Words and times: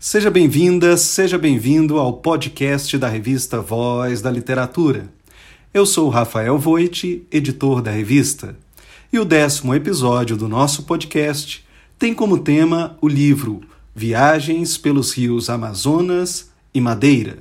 Seja 0.00 0.30
bem-vinda, 0.30 0.96
seja 0.96 1.36
bem-vindo 1.36 1.98
ao 1.98 2.12
podcast 2.12 2.96
da 2.96 3.08
revista 3.08 3.60
Voz 3.60 4.22
da 4.22 4.30
Literatura. 4.30 5.08
Eu 5.74 5.84
sou 5.84 6.08
Rafael 6.08 6.56
Voit, 6.56 7.26
editor 7.32 7.82
da 7.82 7.90
revista, 7.90 8.56
e 9.12 9.18
o 9.18 9.24
décimo 9.24 9.74
episódio 9.74 10.36
do 10.36 10.46
nosso 10.46 10.84
podcast 10.84 11.66
tem 11.98 12.14
como 12.14 12.38
tema 12.38 12.96
o 13.00 13.08
livro 13.08 13.60
Viagens 13.92 14.78
pelos 14.78 15.12
Rios 15.12 15.50
Amazonas 15.50 16.48
e 16.72 16.80
Madeira. 16.80 17.38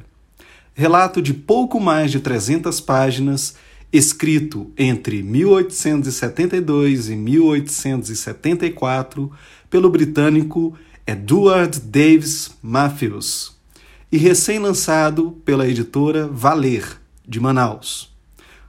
Relato 0.74 1.22
de 1.22 1.36
pouco 1.36 1.80
mais 1.80 2.10
de 2.10 2.20
300 2.20 2.82
páginas, 2.82 3.54
escrito 3.94 4.72
entre 4.76 5.22
1872 5.22 7.10
e 7.10 7.16
1874 7.16 9.32
pelo 9.70 9.92
britânico 9.92 10.76
Edward 11.08 11.80
Davis 11.80 12.52
Matthews 12.62 13.56
e 14.12 14.18
recém-lançado 14.18 15.32
pela 15.46 15.66
editora 15.66 16.28
Valer, 16.28 17.00
de 17.26 17.40
Manaus. 17.40 18.14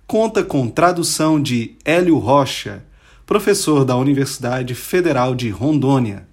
Conta 0.07 0.45
com 0.45 0.69
tradução 0.69 1.43
de 1.43 1.75
Hélio 1.85 2.17
Rocha, 2.17 2.85
professor 3.27 3.85
da 3.85 3.97
Universidade 3.97 4.73
Federal 4.77 5.35
de 5.35 5.51
Rondônia. 5.51 6.29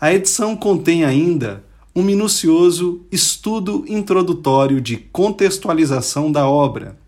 A 0.00 0.12
edição 0.12 0.56
contém 0.56 1.04
ainda 1.04 1.64
um 1.94 2.02
minucioso 2.02 3.02
estudo 3.12 3.84
introdutório 3.86 4.80
de 4.80 4.96
contextualização 4.96 6.32
da 6.32 6.48
obra, 6.48 6.98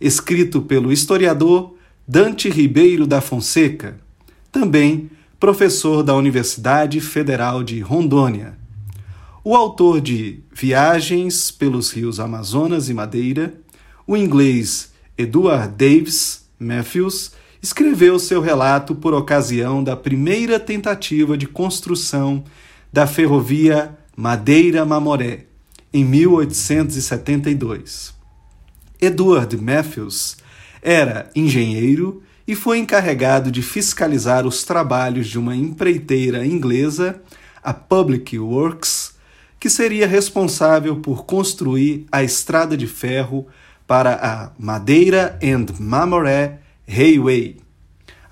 escrito 0.00 0.62
pelo 0.62 0.92
historiador 0.92 1.76
Dante 2.06 2.50
Ribeiro 2.50 3.06
da 3.06 3.20
Fonseca, 3.20 4.00
também 4.50 5.08
professor 5.38 6.02
da 6.02 6.16
Universidade 6.16 7.00
Federal 7.00 7.62
de 7.62 7.78
Rondônia. 7.80 8.58
O 9.44 9.54
autor 9.54 10.00
de 10.00 10.40
Viagens 10.52 11.52
pelos 11.52 11.92
Rios 11.92 12.18
Amazonas 12.18 12.88
e 12.88 12.94
Madeira, 12.94 13.54
o 14.04 14.16
inglês 14.16 14.92
Edward 15.16 15.72
Davis 15.76 16.44
Matthews, 16.58 17.30
escreveu 17.62 18.18
seu 18.18 18.40
relato 18.40 18.96
por 18.96 19.14
ocasião 19.14 19.84
da 19.84 19.96
primeira 19.96 20.58
tentativa 20.58 21.38
de 21.38 21.46
construção 21.46 22.42
da 22.92 23.06
ferrovia 23.06 23.96
Madeira-Mamoré, 24.16 25.44
em 25.92 26.04
1872. 26.04 28.12
Edward 29.00 29.56
Matthews 29.56 30.36
era 30.82 31.30
engenheiro 31.34 32.22
e 32.48 32.54
foi 32.54 32.78
encarregado 32.78 33.52
de 33.52 33.60
fiscalizar 33.60 34.46
os 34.46 34.64
trabalhos 34.64 35.28
de 35.28 35.38
uma 35.38 35.54
empreiteira 35.54 36.46
inglesa, 36.46 37.20
a 37.62 37.74
Public 37.74 38.38
Works, 38.38 39.12
que 39.60 39.68
seria 39.68 40.06
responsável 40.06 40.96
por 40.96 41.26
construir 41.26 42.06
a 42.10 42.22
estrada 42.22 42.74
de 42.74 42.86
ferro 42.86 43.46
para 43.86 44.14
a 44.14 44.50
Madeira 44.58 45.38
and 45.44 45.66
Mamoré 45.78 46.60
Railway, 46.88 47.58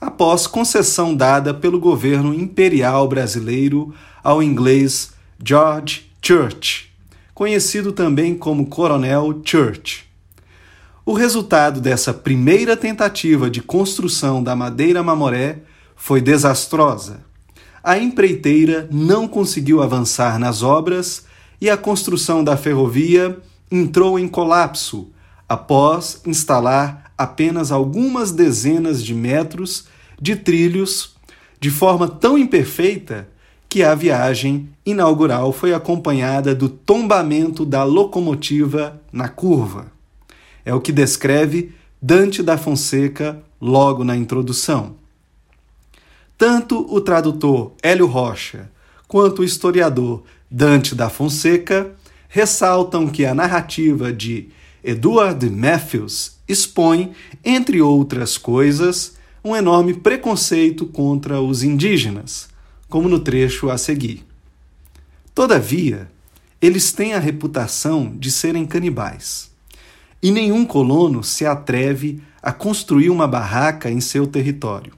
após 0.00 0.47
concessão 0.47 1.14
dada 1.14 1.53
pelo 1.53 1.78
governo 1.78 2.33
imperial 2.33 3.06
brasileiro 3.06 3.94
ao 4.25 4.42
inglês 4.42 5.12
George 5.44 6.11
Church, 6.22 6.91
conhecido 7.34 7.92
também 7.92 8.34
como 8.34 8.67
Coronel 8.67 9.42
Church. 9.44 10.05
O 11.08 11.12
resultado 11.12 11.80
dessa 11.80 12.12
primeira 12.12 12.76
tentativa 12.76 13.48
de 13.48 13.62
construção 13.62 14.42
da 14.42 14.56
Madeira 14.56 15.04
Mamoré 15.04 15.60
foi 15.94 16.20
desastrosa. 16.20 17.24
A 17.80 17.96
empreiteira 17.96 18.88
não 18.90 19.28
conseguiu 19.28 19.80
avançar 19.80 20.36
nas 20.36 20.64
obras 20.64 21.24
e 21.60 21.70
a 21.70 21.76
construção 21.76 22.42
da 22.42 22.56
ferrovia 22.56 23.38
entrou 23.70 24.18
em 24.18 24.26
colapso 24.26 25.08
após 25.48 26.20
instalar 26.26 27.12
apenas 27.16 27.70
algumas 27.70 28.32
dezenas 28.32 29.00
de 29.00 29.14
metros 29.14 29.86
de 30.20 30.34
trilhos 30.34 31.14
de 31.60 31.70
forma 31.70 32.08
tão 32.08 32.36
imperfeita 32.36 33.28
que 33.69 33.84
a 33.84 33.94
viagem 33.94 34.70
inaugural 34.84 35.52
foi 35.52 35.72
acompanhada 35.72 36.52
do 36.52 36.69
tombamento 36.69 37.64
da 37.64 37.84
locomotiva 37.84 39.00
na 39.12 39.28
curva. 39.28 39.94
É 40.66 40.75
o 40.75 40.81
que 40.81 40.91
descreve 40.91 41.72
Dante 42.03 42.43
da 42.43 42.59
Fonseca 42.59 43.41
logo 43.60 44.03
na 44.03 44.16
introdução. 44.16 44.97
Tanto 46.37 46.93
o 46.93 47.00
tradutor 47.00 47.72
Hélio 47.81 48.06
Rocha 48.06 48.69
quanto 49.06 49.43
o 49.43 49.44
historiador 49.44 50.25
Dante 50.50 50.93
da 50.93 51.09
Fonseca 51.09 51.94
ressaltam 52.28 53.06
que 53.06 53.25
a 53.25 53.32
narrativa 53.32 54.12
de 54.12 54.49
Edward 54.82 55.49
Matthews 55.49 56.32
expõe, 56.49 57.12
entre 57.44 57.81
outras 57.81 58.37
coisas, 58.37 59.15
um 59.44 59.55
enorme 59.55 59.94
preconceito 59.94 60.84
contra 60.84 61.41
os 61.41 61.62
indígenas, 61.62 62.49
como 62.88 63.09
no 63.09 63.21
trecho 63.21 63.71
a 63.71 63.78
seguir. 63.78 64.26
Todavia, 65.32 66.10
eles 66.60 66.93
têm 66.93 67.15
a 67.15 67.21
reputação 67.21 68.12
de 68.16 68.32
serem 68.32 68.66
canibais 68.66 69.55
e 70.22 70.31
nenhum 70.31 70.65
colono 70.65 71.22
se 71.22 71.44
atreve 71.44 72.22
a 72.43 72.53
construir 72.53 73.10
uma 73.10 73.27
barraca 73.27 73.91
em 73.91 74.00
seu 74.00 74.27
território, 74.27 74.93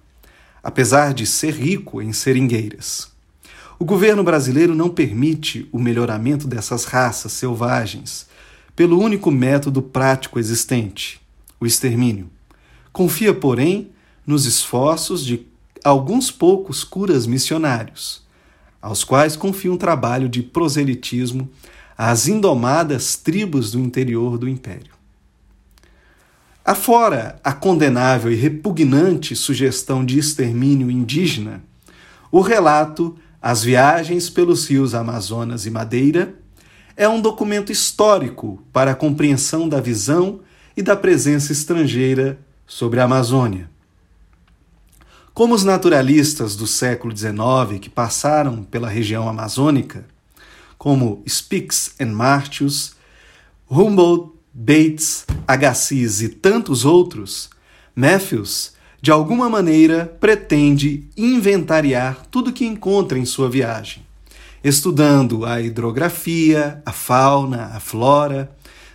apesar 0.62 1.14
de 1.14 1.26
ser 1.26 1.54
rico 1.54 2.00
em 2.02 2.12
seringueiras. 2.12 3.10
O 3.78 3.84
governo 3.84 4.24
brasileiro 4.24 4.74
não 4.74 4.88
permite 4.88 5.68
o 5.70 5.78
melhoramento 5.78 6.48
dessas 6.48 6.84
raças 6.84 7.32
selvagens 7.32 8.26
pelo 8.74 9.00
único 9.00 9.30
método 9.30 9.80
prático 9.80 10.38
existente, 10.38 11.20
o 11.60 11.66
extermínio. 11.66 12.28
Confia, 12.92 13.32
porém, 13.32 13.90
nos 14.26 14.46
esforços 14.46 15.24
de 15.24 15.46
alguns 15.84 16.30
poucos 16.30 16.84
curas 16.84 17.26
missionários, 17.26 18.22
aos 18.82 19.04
quais 19.04 19.36
confia 19.36 19.72
um 19.72 19.76
trabalho 19.76 20.28
de 20.28 20.42
proselitismo 20.42 21.48
às 21.96 22.28
indomadas 22.28 23.16
tribos 23.16 23.72
do 23.72 23.80
interior 23.80 24.38
do 24.38 24.48
império. 24.48 24.97
Afora 26.68 27.40
a 27.42 27.50
condenável 27.54 28.30
e 28.30 28.34
repugnante 28.34 29.34
sugestão 29.34 30.04
de 30.04 30.18
extermínio 30.18 30.90
indígena, 30.90 31.64
o 32.30 32.42
relato 32.42 33.16
As 33.40 33.64
Viagens 33.64 34.28
pelos 34.28 34.68
Rios 34.68 34.94
Amazonas 34.94 35.64
e 35.64 35.70
Madeira 35.70 36.34
é 36.94 37.08
um 37.08 37.22
documento 37.22 37.72
histórico 37.72 38.62
para 38.70 38.90
a 38.90 38.94
compreensão 38.94 39.66
da 39.66 39.80
visão 39.80 40.40
e 40.76 40.82
da 40.82 40.94
presença 40.94 41.52
estrangeira 41.52 42.38
sobre 42.66 43.00
a 43.00 43.04
Amazônia. 43.04 43.70
Como 45.32 45.54
os 45.54 45.64
naturalistas 45.64 46.54
do 46.54 46.66
século 46.66 47.16
XIX 47.16 47.80
que 47.80 47.88
passaram 47.88 48.62
pela 48.62 48.90
região 48.90 49.26
amazônica, 49.26 50.04
como 50.76 51.22
Spix 51.26 51.94
e 51.98 52.04
Martius, 52.04 52.94
Humboldt 53.70 54.37
Bates, 54.60 55.24
Agassiz 55.46 56.20
e 56.20 56.28
tantos 56.28 56.84
outros, 56.84 57.48
Matthews, 57.94 58.72
de 59.00 59.12
alguma 59.12 59.48
maneira, 59.48 60.04
pretende 60.18 61.08
inventariar 61.16 62.26
tudo 62.28 62.52
que 62.52 62.66
encontra 62.66 63.16
em 63.16 63.24
sua 63.24 63.48
viagem, 63.48 64.04
estudando 64.64 65.46
a 65.46 65.60
hidrografia, 65.60 66.82
a 66.84 66.90
fauna, 66.90 67.66
a 67.66 67.78
flora, 67.78 68.50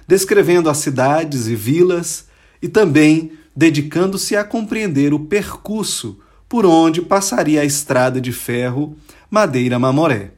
descrevendo 0.05 0.69
as 0.69 0.79
cidades 0.79 1.47
e 1.47 1.55
vilas 1.55 2.27
e 2.61 2.67
também 2.67 3.31
dedicando-se 3.55 4.35
a 4.35 4.43
compreender 4.43 5.13
o 5.13 5.19
percurso 5.19 6.19
por 6.49 6.65
onde 6.65 7.01
passaria 7.01 7.61
a 7.61 7.65
estrada 7.65 8.19
de 8.19 8.33
ferro 8.33 8.97
Madeira-Mamoré, 9.31 10.31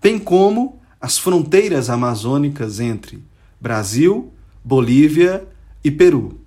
bem 0.00 0.18
como 0.18 0.80
as 0.98 1.18
fronteiras 1.18 1.90
amazônicas 1.90 2.80
entre 2.80 3.22
Brasil, 3.60 4.32
Bolívia 4.64 5.46
e 5.82 5.90
Peru. 5.90 6.40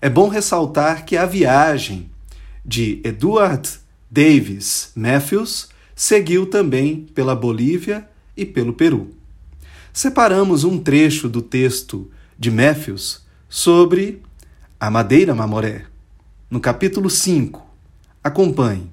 É 0.00 0.08
bom 0.08 0.28
ressaltar 0.28 1.04
que 1.04 1.16
a 1.16 1.24
viagem 1.24 2.10
de 2.64 3.00
Edward 3.04 3.68
Davis 4.10 4.90
Matthews 4.94 5.68
seguiu 5.94 6.46
também 6.46 7.06
pela 7.14 7.34
Bolívia 7.34 8.08
e 8.36 8.44
pelo 8.44 8.72
Peru. 8.72 9.10
Separamos 9.92 10.64
um 10.64 10.78
trecho 10.78 11.28
do 11.28 11.40
texto 11.40 12.10
de 12.38 12.50
Matthews 12.50 13.24
sobre 13.48 14.20
a 14.78 14.90
Madeira 14.90 15.34
Mamoré, 15.34 15.86
no 16.50 16.60
capítulo 16.60 17.08
5. 17.08 17.64
Acompanhe. 18.22 18.90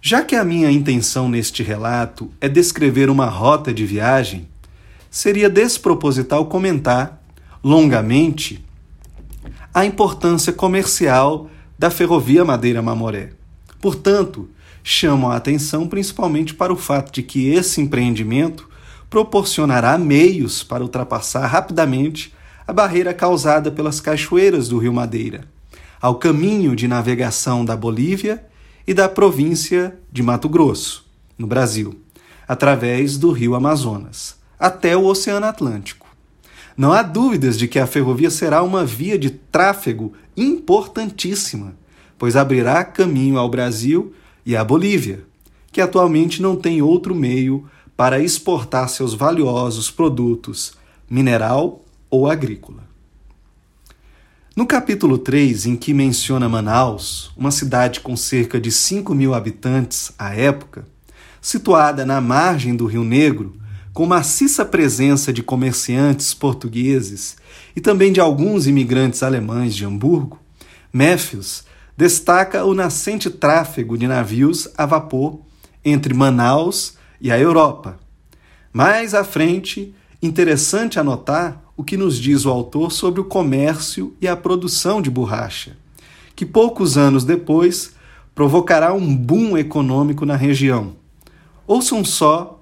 Já 0.00 0.22
que 0.22 0.36
a 0.36 0.44
minha 0.44 0.70
intenção 0.70 1.28
neste 1.28 1.62
relato 1.62 2.30
é 2.40 2.48
descrever 2.48 3.08
uma 3.08 3.26
rota 3.26 3.72
de 3.72 3.86
viagem, 3.86 4.46
seria 5.14 5.48
desproposital 5.48 6.46
comentar 6.46 7.22
longamente 7.62 8.64
a 9.72 9.84
importância 9.84 10.52
comercial 10.52 11.48
da 11.78 11.88
ferrovia 11.88 12.44
Madeira-Mamoré. 12.44 13.30
Portanto, 13.80 14.50
chamam 14.82 15.30
a 15.30 15.36
atenção 15.36 15.86
principalmente 15.86 16.52
para 16.52 16.72
o 16.72 16.76
fato 16.76 17.12
de 17.12 17.22
que 17.22 17.48
esse 17.50 17.80
empreendimento 17.80 18.68
proporcionará 19.08 19.96
meios 19.96 20.64
para 20.64 20.82
ultrapassar 20.82 21.46
rapidamente 21.46 22.34
a 22.66 22.72
barreira 22.72 23.14
causada 23.14 23.70
pelas 23.70 24.00
cachoeiras 24.00 24.66
do 24.66 24.78
Rio 24.78 24.92
Madeira, 24.92 25.44
ao 26.02 26.16
caminho 26.16 26.74
de 26.74 26.88
navegação 26.88 27.64
da 27.64 27.76
Bolívia 27.76 28.44
e 28.84 28.92
da 28.92 29.08
província 29.08 29.96
de 30.10 30.24
Mato 30.24 30.48
Grosso, 30.48 31.06
no 31.38 31.46
Brasil, 31.46 32.00
através 32.48 33.16
do 33.16 33.30
Rio 33.30 33.54
Amazonas, 33.54 34.42
até 34.64 34.96
o 34.96 35.04
Oceano 35.04 35.44
Atlântico. 35.44 36.06
Não 36.74 36.90
há 36.90 37.02
dúvidas 37.02 37.58
de 37.58 37.68
que 37.68 37.78
a 37.78 37.86
ferrovia 37.86 38.30
será 38.30 38.62
uma 38.62 38.82
via 38.82 39.18
de 39.18 39.28
tráfego 39.28 40.14
importantíssima, 40.34 41.74
pois 42.16 42.34
abrirá 42.34 42.82
caminho 42.82 43.36
ao 43.36 43.50
Brasil 43.50 44.14
e 44.44 44.56
à 44.56 44.64
Bolívia, 44.64 45.22
que 45.70 45.82
atualmente 45.82 46.40
não 46.40 46.56
tem 46.56 46.80
outro 46.80 47.14
meio 47.14 47.68
para 47.94 48.18
exportar 48.18 48.88
seus 48.88 49.12
valiosos 49.12 49.90
produtos 49.90 50.72
mineral 51.10 51.84
ou 52.08 52.26
agrícola. 52.26 52.84
No 54.56 54.66
capítulo 54.66 55.18
3, 55.18 55.66
em 55.66 55.76
que 55.76 55.92
menciona 55.92 56.48
Manaus, 56.48 57.30
uma 57.36 57.50
cidade 57.50 58.00
com 58.00 58.16
cerca 58.16 58.58
de 58.58 58.72
5 58.72 59.14
mil 59.14 59.34
habitantes 59.34 60.10
à 60.18 60.34
época, 60.34 60.86
situada 61.38 62.06
na 62.06 62.18
margem 62.18 62.74
do 62.74 62.86
Rio 62.86 63.04
Negro, 63.04 63.62
com 63.94 64.06
maciça 64.06 64.64
presença 64.64 65.32
de 65.32 65.40
comerciantes 65.40 66.34
portugueses 66.34 67.36
e 67.76 67.80
também 67.80 68.12
de 68.12 68.20
alguns 68.20 68.66
imigrantes 68.66 69.22
alemães 69.22 69.72
de 69.72 69.84
Hamburgo, 69.84 70.40
Matthews 70.92 71.64
destaca 71.96 72.64
o 72.64 72.74
nascente 72.74 73.30
tráfego 73.30 73.96
de 73.96 74.08
navios 74.08 74.68
a 74.76 74.84
vapor 74.84 75.38
entre 75.84 76.12
Manaus 76.12 76.96
e 77.20 77.30
a 77.30 77.38
Europa. 77.38 78.00
Mais 78.72 79.14
à 79.14 79.22
frente, 79.22 79.94
interessante 80.20 80.98
anotar 80.98 81.62
o 81.76 81.84
que 81.84 81.96
nos 81.96 82.18
diz 82.18 82.44
o 82.44 82.50
autor 82.50 82.90
sobre 82.90 83.20
o 83.20 83.24
comércio 83.24 84.16
e 84.20 84.26
a 84.26 84.36
produção 84.36 85.00
de 85.00 85.08
borracha, 85.08 85.76
que 86.34 86.44
poucos 86.44 86.98
anos 86.98 87.24
depois 87.24 87.94
provocará 88.34 88.92
um 88.92 89.16
boom 89.16 89.56
econômico 89.56 90.26
na 90.26 90.34
região. 90.34 90.96
Ouçam 91.64 92.04
só 92.04 92.53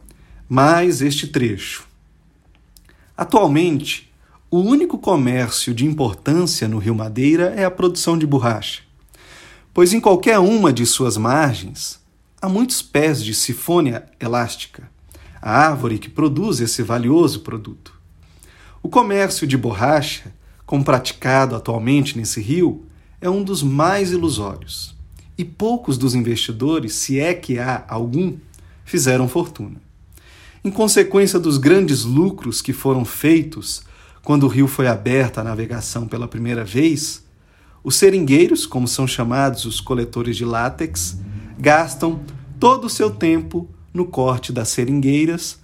mais 0.53 1.01
este 1.01 1.29
trecho. 1.29 1.89
Atualmente, 3.17 4.13
o 4.51 4.59
único 4.59 4.99
comércio 4.99 5.73
de 5.73 5.87
importância 5.87 6.69
no 6.69 6.77
Rio 6.77 6.95
Madeira 6.95 7.55
é 7.57 7.65
a 7.65 7.71
produção 7.71 8.19
de 8.19 8.27
borracha, 8.27 8.83
pois 9.73 9.95
em 9.95 9.99
qualquer 9.99 10.39
uma 10.39 10.71
de 10.71 10.85
suas 10.85 11.17
margens 11.17 11.99
há 12.39 12.51
muitos 12.51 12.83
pés 12.83 13.25
de 13.25 13.33
sifônia 13.33 14.05
elástica, 14.21 14.91
a 15.41 15.59
árvore 15.59 15.99
que 15.99 16.11
produz 16.11 16.61
esse 16.61 16.83
valioso 16.83 17.41
produto. 17.41 17.99
O 18.83 18.91
comércio 18.91 19.47
de 19.47 19.57
borracha, 19.57 20.35
como 20.67 20.85
praticado 20.85 21.57
atualmente 21.57 22.15
nesse 22.15 22.43
rio, 22.43 22.85
é 23.23 23.31
um 23.31 23.43
dos 23.43 23.63
mais 23.63 24.13
ilusórios, 24.13 24.95
e 25.39 25.47
poucos 25.47 25.97
dos 25.97 26.15
investidores, 26.15 26.93
se 26.97 27.19
é 27.19 27.33
que 27.33 27.59
há 27.59 27.87
algum, 27.89 28.37
fizeram 28.85 29.27
fortuna 29.27 29.81
em 30.64 30.70
consequência 30.70 31.38
dos 31.38 31.59
grandes 31.59 32.05
lucros 32.05 32.62
que 32.62 32.73
foram 32.73 33.05
feitos 33.05 33.82
quando 34.23 34.44
o 34.44 34.49
rio 34.49 34.69
foi 34.69 34.87
aberto 34.87 35.38
à 35.38 35.44
navegação 35.44 36.06
pela 36.06 36.29
primeira 36.29 36.64
vez, 36.64 37.25
os 37.82 37.97
seringueiros, 37.97 38.64
como 38.64 38.87
são 38.87 39.06
chamados 39.06 39.64
os 39.64 39.81
coletores 39.81 40.37
de 40.37 40.44
látex, 40.44 41.19
gastam 41.59 42.20
todo 42.61 42.85
o 42.85 42.91
seu 42.91 43.11
tempo 43.11 43.69
no 43.93 44.06
corte 44.06 44.53
das 44.53 44.69
seringueiras 44.69 45.59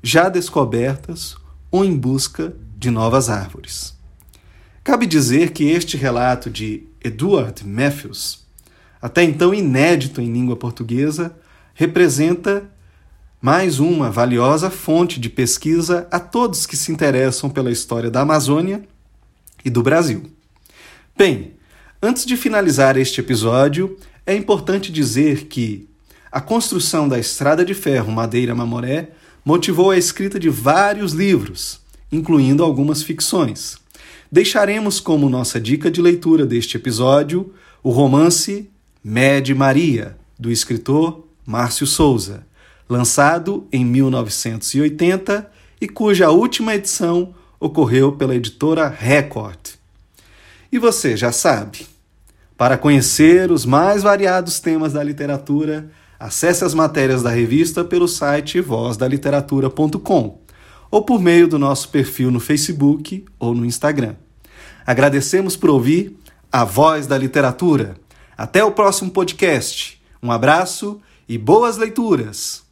já 0.00 0.28
descobertas 0.28 1.34
ou 1.70 1.84
em 1.84 1.96
busca 1.96 2.54
de 2.76 2.90
novas 2.90 3.28
árvores. 3.28 3.98
Cabe 4.84 5.06
dizer 5.06 5.50
que 5.50 5.64
este 5.64 5.96
relato 5.96 6.48
de 6.48 6.86
Edward 7.02 7.66
Matthews, 7.66 8.46
até 9.02 9.24
então 9.24 9.52
inédito 9.52 10.20
em 10.20 10.32
língua 10.32 10.56
portuguesa, 10.56 11.34
representa 11.74 12.70
mais 13.44 13.78
uma 13.78 14.10
valiosa 14.10 14.70
fonte 14.70 15.20
de 15.20 15.28
pesquisa 15.28 16.08
a 16.10 16.18
todos 16.18 16.64
que 16.64 16.78
se 16.78 16.90
interessam 16.90 17.50
pela 17.50 17.70
história 17.70 18.10
da 18.10 18.22
Amazônia 18.22 18.82
e 19.62 19.68
do 19.68 19.82
Brasil. 19.82 20.22
Bem, 21.14 21.52
antes 22.02 22.24
de 22.24 22.38
finalizar 22.38 22.96
este 22.96 23.20
episódio, 23.20 23.98
é 24.24 24.34
importante 24.34 24.90
dizer 24.90 25.44
que 25.44 25.86
a 26.32 26.40
construção 26.40 27.06
da 27.06 27.18
estrada 27.18 27.66
de 27.66 27.74
ferro 27.74 28.10
Madeira-Mamoré 28.10 29.10
motivou 29.44 29.90
a 29.90 29.98
escrita 29.98 30.40
de 30.40 30.48
vários 30.48 31.12
livros, 31.12 31.82
incluindo 32.10 32.64
algumas 32.64 33.02
ficções. 33.02 33.76
Deixaremos 34.32 35.00
como 35.00 35.28
nossa 35.28 35.60
dica 35.60 35.90
de 35.90 36.00
leitura 36.00 36.46
deste 36.46 36.78
episódio 36.78 37.52
o 37.82 37.90
romance 37.90 38.70
Med 39.04 39.54
Maria, 39.54 40.16
do 40.38 40.50
escritor 40.50 41.28
Márcio 41.44 41.86
Souza 41.86 42.46
lançado 42.88 43.66
em 43.72 43.84
1980 43.84 45.50
e 45.80 45.88
cuja 45.88 46.30
última 46.30 46.74
edição 46.74 47.34
ocorreu 47.58 48.12
pela 48.12 48.34
editora 48.34 48.88
Record. 48.88 49.58
E 50.70 50.78
você 50.78 51.16
já 51.16 51.32
sabe? 51.32 51.86
Para 52.56 52.78
conhecer 52.78 53.50
os 53.50 53.64
mais 53.64 54.02
variados 54.02 54.60
temas 54.60 54.92
da 54.92 55.02
literatura, 55.02 55.90
acesse 56.18 56.64
as 56.64 56.74
matérias 56.74 57.22
da 57.22 57.30
revista 57.30 57.84
pelo 57.84 58.06
site 58.06 58.60
vozdaliteratura.com 58.60 60.38
ou 60.90 61.02
por 61.02 61.20
meio 61.20 61.48
do 61.48 61.58
nosso 61.58 61.88
perfil 61.88 62.30
no 62.30 62.38
Facebook 62.38 63.24
ou 63.38 63.54
no 63.54 63.64
Instagram. 63.64 64.14
Agradecemos 64.86 65.56
por 65.56 65.70
ouvir 65.70 66.16
a 66.52 66.64
Voz 66.64 67.06
da 67.06 67.18
Literatura. 67.18 67.96
Até 68.36 68.64
o 68.64 68.70
próximo 68.70 69.10
podcast. 69.10 70.00
Um 70.22 70.30
abraço 70.30 71.00
e 71.28 71.36
boas 71.36 71.76
leituras! 71.76 72.63